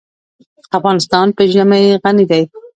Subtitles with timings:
[0.77, 2.43] افغانستان په ژمی غني دی.